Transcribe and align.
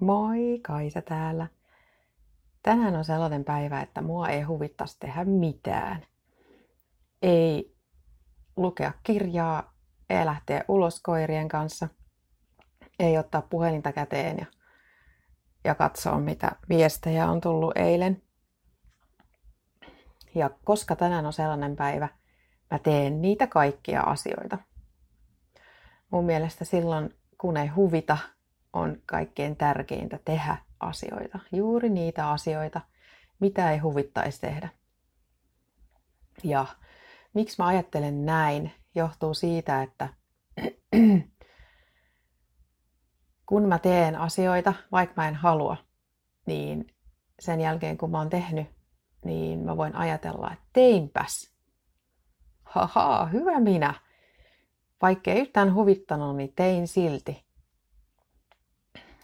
Moi, 0.00 0.60
Kaisa 0.62 1.02
täällä. 1.02 1.46
Tänään 2.62 2.96
on 2.96 3.04
sellainen 3.04 3.44
päivä, 3.44 3.80
että 3.80 4.00
mua 4.00 4.28
ei 4.28 4.42
huvittaisi 4.42 4.96
tehdä 5.00 5.24
mitään. 5.24 6.06
Ei 7.22 7.76
lukea 8.56 8.92
kirjaa, 9.02 9.74
ei 10.10 10.26
lähteä 10.26 10.64
ulos 10.68 11.00
koirien 11.02 11.48
kanssa, 11.48 11.88
ei 12.98 13.18
ottaa 13.18 13.42
puhelinta 13.42 13.92
käteen 13.92 14.36
ja, 14.38 14.46
ja 15.64 15.74
katsoa, 15.74 16.20
mitä 16.20 16.52
viestejä 16.68 17.30
on 17.30 17.40
tullut 17.40 17.76
eilen. 17.76 18.22
Ja 20.34 20.50
koska 20.64 20.96
tänään 20.96 21.26
on 21.26 21.32
sellainen 21.32 21.76
päivä, 21.76 22.08
mä 22.70 22.78
teen 22.78 23.22
niitä 23.22 23.46
kaikkia 23.46 24.00
asioita. 24.00 24.58
Mun 26.10 26.24
mielestä 26.24 26.64
silloin, 26.64 27.14
kun 27.38 27.56
ei 27.56 27.66
huvita, 27.66 28.18
on 28.76 28.96
kaikkein 29.06 29.56
tärkeintä 29.56 30.18
tehdä 30.24 30.56
asioita. 30.80 31.38
Juuri 31.52 31.90
niitä 31.90 32.30
asioita, 32.30 32.80
mitä 33.40 33.70
ei 33.70 33.78
huvittaisi 33.78 34.40
tehdä. 34.40 34.68
Ja 36.44 36.66
miksi 37.34 37.56
mä 37.58 37.66
ajattelen 37.66 38.26
näin, 38.26 38.72
johtuu 38.94 39.34
siitä, 39.34 39.82
että 39.82 40.08
kun 43.48 43.68
mä 43.68 43.78
teen 43.78 44.16
asioita, 44.16 44.74
vaikka 44.92 45.22
mä 45.22 45.28
en 45.28 45.34
halua, 45.34 45.76
niin 46.46 46.94
sen 47.40 47.60
jälkeen 47.60 47.98
kun 47.98 48.10
mä 48.10 48.18
oon 48.18 48.30
tehnyt, 48.30 48.66
niin 49.24 49.58
mä 49.58 49.76
voin 49.76 49.96
ajatella, 49.96 50.50
että 50.52 50.66
teinpäs. 50.72 51.54
Haha, 52.64 53.26
hyvä 53.32 53.60
minä. 53.60 53.94
Vaikka 55.02 55.30
ei 55.30 55.40
yhtään 55.40 55.74
huvittanut, 55.74 56.36
niin 56.36 56.52
tein 56.56 56.88
silti. 56.88 57.45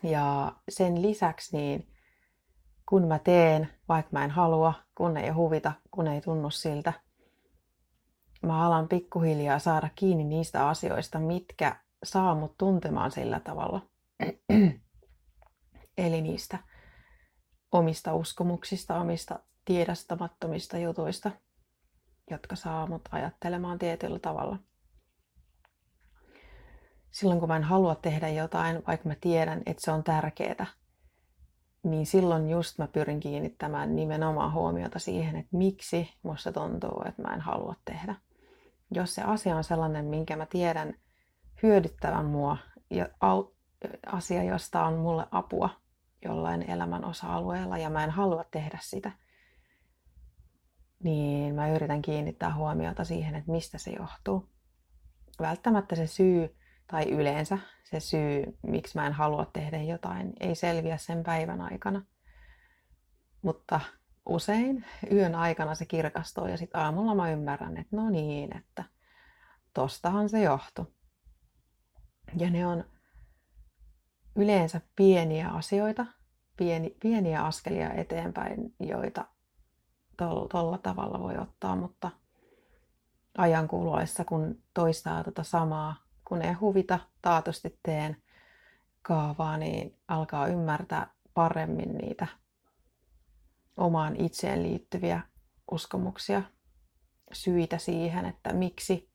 Ja 0.03 0.53
sen 0.69 1.03
lisäksi 1.03 1.57
niin 1.57 1.89
kun 2.89 3.09
mä 3.09 3.19
teen, 3.19 3.69
vaikka 3.89 4.09
mä 4.13 4.25
en 4.25 4.31
halua, 4.31 4.75
kun 4.95 5.17
ei 5.17 5.31
huvita, 5.31 5.73
kun 5.91 6.07
ei 6.07 6.21
tunnu 6.21 6.51
siltä, 6.51 6.93
mä 8.43 8.67
alan 8.67 8.89
pikkuhiljaa 8.89 9.59
saada 9.59 9.89
kiinni 9.95 10.25
niistä 10.25 10.69
asioista, 10.69 11.19
mitkä 11.19 11.77
saa 12.05 12.35
mut 12.35 12.59
tuntemaan 12.59 13.11
sillä 13.11 13.41
tavalla. 13.41 13.83
Eli 15.99 16.21
niistä 16.21 16.59
omista 17.73 18.15
uskomuksista, 18.15 19.01
omista 19.01 19.39
tiedostamattomista 19.65 20.79
jutuista, 20.79 21.31
jotka 22.31 22.57
saa 22.57 22.87
mut 22.87 23.03
ajattelemaan 23.13 23.79
tietyllä 23.79 24.19
tavalla 24.19 24.59
silloin 27.13 27.41
kun 27.41 27.49
mä 27.49 27.57
en 27.57 27.65
halua 27.65 27.95
tehdä 27.95 28.29
jotain, 28.29 28.83
vaikka 28.87 29.09
mä 29.09 29.15
tiedän, 29.21 29.63
että 29.67 29.83
se 29.85 29.91
on 29.91 30.05
tärkeää, 30.05 30.67
niin 31.83 32.07
silloin 32.07 32.51
just 32.51 32.79
mä 32.79 32.87
pyrin 32.87 33.21
kiinnittämään 33.21 33.97
nimenomaan 33.97 34.53
huomiota 34.53 34.99
siihen, 34.99 35.37
että 35.37 35.57
miksi 35.57 36.15
musta 36.23 36.53
tuntuu, 36.53 37.03
että 37.09 37.23
mä 37.23 37.35
en 37.35 37.41
halua 37.41 37.75
tehdä. 37.85 38.15
Jos 38.91 39.15
se 39.15 39.23
asia 39.23 39.57
on 39.57 39.65
sellainen, 39.65 40.05
minkä 40.05 40.37
mä 40.37 40.47
tiedän 40.47 40.95
hyödyttävän 41.63 42.25
mua, 42.25 42.57
ja 42.91 43.09
asia, 44.07 44.43
josta 44.43 44.85
on 44.85 44.99
mulle 44.99 45.27
apua 45.31 45.71
jollain 46.25 46.71
elämän 46.71 47.05
osa-alueella 47.05 47.79
ja 47.79 47.91
mä 47.91 48.05
en 48.05 48.11
halua 48.11 48.45
tehdä 48.51 48.79
sitä, 48.83 49.13
niin 51.03 51.55
mä 51.55 51.71
yritän 51.71 52.03
kiinnittää 52.03 52.55
huomiota 52.55 53.05
siihen, 53.05 53.35
että 53.35 53.53
mistä 53.53 53.79
se 53.79 53.91
johtuu. 53.91 54.49
Välttämättä 55.41 55.97
se 55.97 56.07
syy 56.07 56.57
tai 56.93 57.11
yleensä 57.11 57.59
se 57.85 58.01
syy, 58.01 58.59
miksi 58.63 58.99
mä 58.99 59.07
en 59.07 59.13
halua 59.13 59.51
tehdä 59.53 59.83
jotain, 59.83 60.33
ei 60.41 60.55
selviä 60.55 60.97
sen 60.97 61.23
päivän 61.23 61.61
aikana. 61.61 62.03
Mutta 63.43 63.81
usein 64.27 64.85
yön 65.13 65.35
aikana 65.35 65.75
se 65.75 65.87
kirkastuu 65.87 66.47
ja 66.47 66.57
sitten 66.57 66.81
aamulla 66.81 67.15
mä 67.15 67.31
ymmärrän, 67.31 67.77
että 67.77 67.97
no 67.97 68.11
niin, 68.11 68.57
että 68.57 68.85
tostahan 69.75 70.29
se 70.29 70.43
johtuu. 70.43 70.95
Ja 72.39 72.51
ne 72.51 72.67
on 72.67 72.85
yleensä 74.37 74.81
pieniä 74.97 75.49
asioita, 75.49 76.07
pieni, 76.57 76.97
pieniä 77.03 77.45
askelia 77.45 77.93
eteenpäin, 77.93 78.75
joita 78.81 79.25
tuolla 80.51 80.79
tavalla 80.79 81.19
voi 81.19 81.39
ottaa, 81.39 81.77
mutta 81.77 82.11
ajan 83.39 83.69
kuluessa, 83.69 84.25
kun 84.25 84.63
toistaa 84.75 85.25
tuota 85.25 85.43
samaa 85.43 86.02
kun 86.33 86.43
ei 86.43 86.53
huvita, 86.53 86.99
taatusti 87.23 87.79
teen 87.83 88.17
kaavaa, 89.03 89.57
niin 89.57 89.99
alkaa 90.09 90.47
ymmärtää 90.47 91.15
paremmin 91.35 91.99
niitä 91.99 92.27
omaan 93.77 94.17
itseen 94.17 94.63
liittyviä 94.63 95.21
uskomuksia, 95.71 96.43
syitä 97.33 97.79
siihen, 97.79 98.25
että 98.25 98.53
miksi 98.53 99.11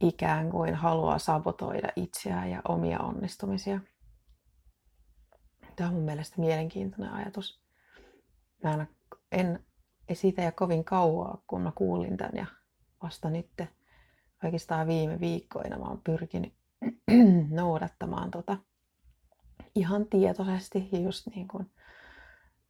ikään 0.00 0.50
kuin 0.50 0.74
haluaa 0.74 1.18
sabotoida 1.18 1.88
itseään 1.96 2.50
ja 2.50 2.62
omia 2.68 2.98
onnistumisia. 2.98 3.80
Tämä 5.76 5.88
on 5.88 5.94
mun 5.94 6.04
mielestä 6.04 6.40
mielenkiintoinen 6.40 7.12
ajatus. 7.12 7.62
Mä 8.62 8.86
en, 9.32 9.64
en 10.08 10.16
siitä 10.16 10.42
ja 10.42 10.52
kovin 10.52 10.84
kauaa, 10.84 11.42
kun 11.46 11.60
mä 11.60 11.72
kuulin 11.74 12.16
tämän 12.16 12.36
ja 12.36 12.46
vasta 13.02 13.30
nyt 13.30 13.50
oikeastaan 14.44 14.86
viime 14.86 15.20
viikkoina 15.20 15.78
mä 15.78 15.84
oon 15.84 16.00
pyrkinyt 16.04 16.54
noudattamaan 17.50 18.30
tota 18.30 18.56
ihan 19.74 20.06
tietoisesti 20.06 20.88
just 20.92 21.26
niin 21.26 21.48
kuin 21.48 21.70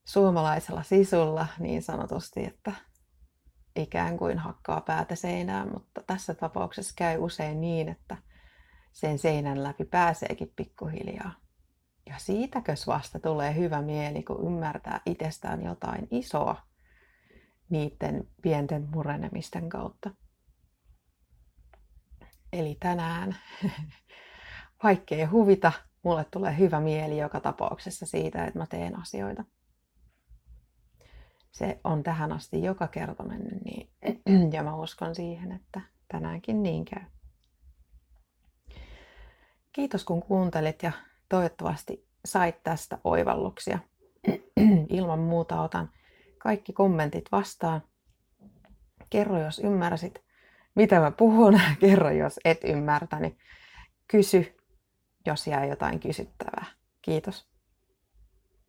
suomalaisella 0.04 0.82
sisulla 0.82 1.46
niin 1.58 1.82
sanotusti, 1.82 2.44
että 2.44 2.72
ikään 3.76 4.16
kuin 4.16 4.38
hakkaa 4.38 4.80
päätä 4.80 5.14
seinään, 5.14 5.72
mutta 5.72 6.02
tässä 6.06 6.34
tapauksessa 6.34 6.94
käy 6.96 7.18
usein 7.18 7.60
niin, 7.60 7.88
että 7.88 8.16
sen 8.92 9.18
seinän 9.18 9.62
läpi 9.62 9.84
pääseekin 9.84 10.52
pikkuhiljaa. 10.56 11.32
Ja 12.06 12.14
siitäkös 12.18 12.86
vasta 12.86 13.18
tulee 13.18 13.54
hyvä 13.54 13.82
mieli, 13.82 14.22
kun 14.22 14.46
ymmärtää 14.46 15.00
itsestään 15.06 15.64
jotain 15.64 16.08
isoa 16.10 16.62
niiden 17.68 18.28
pienten 18.42 18.88
murenemisten 18.94 19.68
kautta. 19.68 20.10
Eli 22.52 22.76
tänään, 22.80 23.36
vaikkei 24.82 25.24
huvita, 25.24 25.72
mulle 26.02 26.24
tulee 26.30 26.58
hyvä 26.58 26.80
mieli 26.80 27.18
joka 27.18 27.40
tapauksessa 27.40 28.06
siitä, 28.06 28.44
että 28.44 28.58
mä 28.58 28.66
teen 28.66 28.98
asioita. 28.98 29.44
Se 31.50 31.80
on 31.84 32.02
tähän 32.02 32.32
asti 32.32 32.62
joka 32.62 32.88
kerta 32.88 33.22
mennyt 33.22 33.64
niin, 33.64 33.90
ja 34.54 34.62
mä 34.62 34.76
uskon 34.76 35.14
siihen, 35.14 35.52
että 35.52 35.80
tänäänkin 36.08 36.62
niin 36.62 36.84
käy. 36.84 37.02
Kiitos 39.72 40.04
kun 40.04 40.22
kuuntelit 40.22 40.82
ja 40.82 40.92
toivottavasti 41.28 42.08
sait 42.24 42.62
tästä 42.62 42.98
oivalluksia. 43.04 43.78
Ilman 44.88 45.18
muuta 45.18 45.62
otan 45.62 45.90
kaikki 46.38 46.72
kommentit 46.72 47.24
vastaan. 47.32 47.82
Kerro, 49.10 49.40
jos 49.42 49.58
ymmärsit 49.58 50.29
mitä 50.74 51.00
mä 51.00 51.10
puhun, 51.10 51.60
kerro 51.80 52.10
jos 52.10 52.40
et 52.44 52.60
ymmärtänyt. 52.64 53.36
Kysy, 54.08 54.56
jos 55.26 55.46
jää 55.46 55.64
jotain 55.64 56.00
kysyttävää. 56.00 56.66
Kiitos. 57.02 57.49